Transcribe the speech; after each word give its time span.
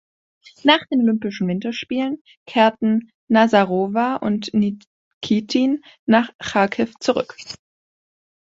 Nach 0.63 0.83
den 0.87 1.01
Olympischen 1.03 1.47
Winterspielen 1.47 2.23
kehrten 2.47 3.11
Nasarowa 3.27 4.15
und 4.15 4.49
Nikitin 4.51 5.83
nach 6.07 6.33
Charkiw 6.39 6.91
zurück. 6.99 7.37